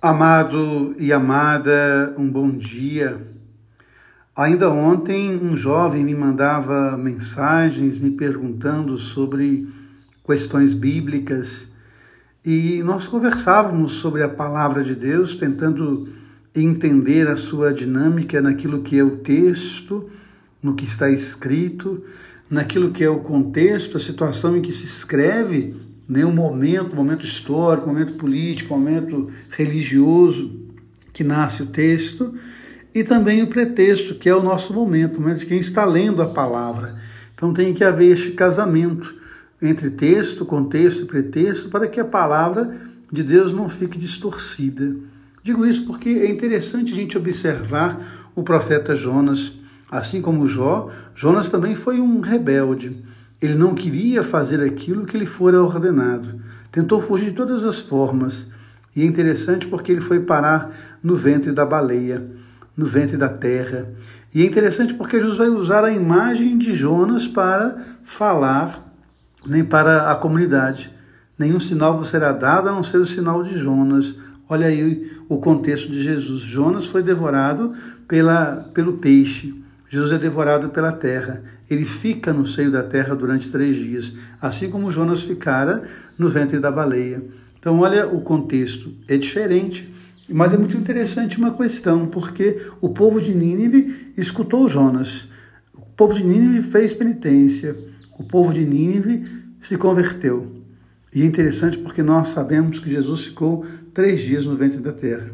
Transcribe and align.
Amado 0.00 0.94
e 0.96 1.12
amada, 1.12 2.14
um 2.16 2.30
bom 2.30 2.52
dia. 2.52 3.20
Ainda 4.36 4.70
ontem, 4.70 5.36
um 5.36 5.56
jovem 5.56 6.04
me 6.04 6.14
mandava 6.14 6.96
mensagens 6.96 7.98
me 7.98 8.12
perguntando 8.12 8.96
sobre 8.96 9.68
questões 10.24 10.72
bíblicas 10.72 11.68
e 12.44 12.80
nós 12.84 13.08
conversávamos 13.08 13.94
sobre 13.94 14.22
a 14.22 14.28
palavra 14.28 14.84
de 14.84 14.94
Deus, 14.94 15.34
tentando 15.34 16.08
entender 16.54 17.26
a 17.26 17.34
sua 17.34 17.72
dinâmica 17.72 18.40
naquilo 18.40 18.82
que 18.82 18.96
é 18.96 19.02
o 19.02 19.16
texto, 19.16 20.08
no 20.62 20.76
que 20.76 20.84
está 20.84 21.10
escrito, 21.10 22.04
naquilo 22.48 22.92
que 22.92 23.02
é 23.02 23.10
o 23.10 23.18
contexto, 23.18 23.96
a 23.96 24.00
situação 24.00 24.56
em 24.56 24.62
que 24.62 24.70
se 24.70 24.84
escreve 24.84 25.87
né, 26.08 26.24
um 26.24 26.32
momento, 26.32 26.96
momento 26.96 27.24
histórico, 27.24 27.86
momento 27.86 28.14
político, 28.14 28.74
momento 28.74 29.30
religioso 29.50 30.66
que 31.12 31.22
nasce 31.22 31.62
o 31.62 31.66
texto, 31.66 32.34
e 32.94 33.04
também 33.04 33.42
o 33.42 33.48
pretexto, 33.48 34.14
que 34.14 34.28
é 34.28 34.34
o 34.34 34.42
nosso 34.42 34.72
momento, 34.72 35.18
o 35.18 35.20
momento 35.20 35.40
de 35.40 35.46
quem 35.46 35.58
está 35.58 35.84
lendo 35.84 36.22
a 36.22 36.28
palavra. 36.28 36.96
Então 37.34 37.52
tem 37.52 37.74
que 37.74 37.84
haver 37.84 38.10
este 38.10 38.32
casamento 38.32 39.14
entre 39.60 39.90
texto, 39.90 40.44
contexto 40.44 41.02
e 41.02 41.06
pretexto, 41.06 41.68
para 41.68 41.86
que 41.86 42.00
a 42.00 42.04
palavra 42.04 42.76
de 43.12 43.22
Deus 43.22 43.52
não 43.52 43.68
fique 43.68 43.98
distorcida. 43.98 44.96
Digo 45.42 45.66
isso 45.66 45.84
porque 45.86 46.08
é 46.08 46.30
interessante 46.30 46.92
a 46.92 46.96
gente 46.96 47.18
observar 47.18 48.30
o 48.34 48.42
profeta 48.42 48.94
Jonas. 48.94 49.54
Assim 49.90 50.20
como 50.20 50.46
Jó, 50.46 50.90
Jonas 51.14 51.48
também 51.48 51.74
foi 51.74 52.00
um 52.00 52.20
rebelde. 52.20 53.02
Ele 53.40 53.54
não 53.54 53.74
queria 53.74 54.22
fazer 54.22 54.60
aquilo 54.60 55.06
que 55.06 55.16
lhe 55.16 55.26
fora 55.26 55.62
ordenado. 55.62 56.40
Tentou 56.72 57.00
fugir 57.00 57.26
de 57.26 57.36
todas 57.36 57.64
as 57.64 57.80
formas. 57.80 58.48
E 58.96 59.02
é 59.02 59.04
interessante 59.04 59.66
porque 59.66 59.92
ele 59.92 60.00
foi 60.00 60.20
parar 60.20 60.98
no 61.02 61.14
ventre 61.14 61.52
da 61.52 61.64
baleia, 61.64 62.26
no 62.76 62.84
ventre 62.84 63.16
da 63.16 63.28
terra. 63.28 63.88
E 64.34 64.42
é 64.42 64.44
interessante 64.44 64.94
porque 64.94 65.20
Jesus 65.20 65.38
vai 65.38 65.48
usar 65.48 65.84
a 65.84 65.92
imagem 65.92 66.58
de 66.58 66.74
Jonas 66.74 67.26
para 67.26 67.78
falar 68.04 68.92
nem 69.46 69.64
para 69.64 70.10
a 70.10 70.16
comunidade. 70.16 70.92
Nenhum 71.38 71.60
sinal 71.60 71.96
vos 71.96 72.08
será 72.08 72.32
dado 72.32 72.68
a 72.68 72.72
não 72.72 72.82
ser 72.82 72.98
o 72.98 73.06
sinal 73.06 73.42
de 73.42 73.56
Jonas. 73.56 74.16
Olha 74.48 74.66
aí 74.66 75.16
o 75.28 75.38
contexto 75.38 75.90
de 75.90 76.02
Jesus. 76.02 76.42
Jonas 76.42 76.86
foi 76.86 77.02
devorado 77.02 77.74
pela, 78.08 78.68
pelo 78.74 78.94
peixe. 78.94 79.54
Jesus 79.88 80.12
é 80.12 80.18
devorado 80.18 80.68
pela 80.68 80.92
terra. 80.92 81.42
Ele 81.68 81.84
fica 81.84 82.32
no 82.32 82.44
seio 82.44 82.70
da 82.70 82.82
terra 82.82 83.14
durante 83.14 83.48
três 83.48 83.76
dias, 83.76 84.14
assim 84.40 84.70
como 84.70 84.92
Jonas 84.92 85.22
ficara 85.22 85.82
no 86.18 86.28
ventre 86.28 86.58
da 86.58 86.70
baleia. 86.70 87.22
Então, 87.58 87.80
olha 87.80 88.06
o 88.06 88.20
contexto, 88.20 88.92
é 89.08 89.16
diferente. 89.16 89.92
Mas 90.28 90.52
é 90.52 90.58
muito 90.58 90.76
interessante 90.76 91.38
uma 91.38 91.54
questão, 91.54 92.06
porque 92.06 92.60
o 92.82 92.90
povo 92.90 93.18
de 93.18 93.34
Nínive 93.34 94.12
escutou 94.16 94.68
Jonas. 94.68 95.26
O 95.74 95.86
povo 95.96 96.12
de 96.12 96.22
Nínive 96.22 96.62
fez 96.62 96.92
penitência. 96.92 97.74
O 98.18 98.24
povo 98.24 98.52
de 98.52 98.64
Nínive 98.66 99.26
se 99.58 99.76
converteu. 99.78 100.58
E 101.14 101.22
é 101.22 101.24
interessante 101.24 101.78
porque 101.78 102.02
nós 102.02 102.28
sabemos 102.28 102.78
que 102.78 102.90
Jesus 102.90 103.26
ficou 103.26 103.64
três 103.94 104.20
dias 104.20 104.44
no 104.44 104.54
ventre 104.54 104.80
da 104.80 104.92
terra. 104.92 105.30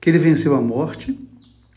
Que 0.00 0.10
ele 0.10 0.18
venceu 0.18 0.56
a 0.56 0.60
morte, 0.60 1.16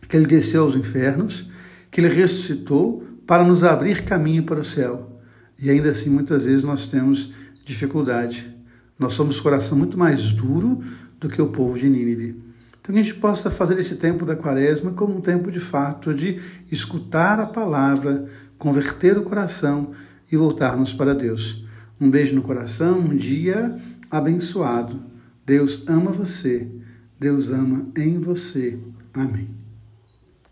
que 0.09 0.17
ele 0.17 0.25
desceu 0.25 0.63
aos 0.63 0.75
infernos, 0.75 1.49
que 1.97 2.01
ele 2.01 2.13
ressuscitou 2.13 3.03
para 3.25 3.43
nos 3.43 3.63
abrir 3.63 4.03
caminho 4.03 4.43
para 4.43 4.59
o 4.59 4.63
céu. 4.63 5.19
E 5.59 5.67
ainda 5.67 5.89
assim, 5.89 6.11
muitas 6.11 6.45
vezes 6.45 6.63
nós 6.63 6.85
temos 6.85 7.33
dificuldade. 7.65 8.55
Nós 8.99 9.13
somos 9.13 9.39
coração 9.39 9.75
muito 9.75 9.97
mais 9.97 10.31
duro 10.31 10.79
do 11.19 11.27
que 11.27 11.41
o 11.41 11.47
povo 11.47 11.75
de 11.75 11.89
Nínive. 11.89 12.39
Então, 12.79 12.93
que 12.93 12.99
a 12.99 13.01
gente 13.01 13.15
possa 13.15 13.49
fazer 13.49 13.79
esse 13.79 13.95
tempo 13.95 14.27
da 14.27 14.35
quaresma 14.35 14.91
como 14.91 15.17
um 15.17 15.21
tempo 15.21 15.49
de 15.49 15.59
fato 15.59 16.13
de 16.13 16.39
escutar 16.71 17.39
a 17.39 17.47
palavra, 17.47 18.27
converter 18.59 19.17
o 19.17 19.23
coração 19.23 19.89
e 20.31 20.37
voltarmos 20.37 20.93
para 20.93 21.15
Deus. 21.15 21.65
Um 21.99 22.11
beijo 22.11 22.35
no 22.35 22.43
coração, 22.43 22.99
um 22.99 23.15
dia 23.15 23.75
abençoado. 24.11 25.01
Deus 25.43 25.83
ama 25.87 26.11
você, 26.11 26.69
Deus 27.19 27.49
ama 27.49 27.87
em 27.97 28.19
você. 28.19 28.77
Amém. 29.15 29.66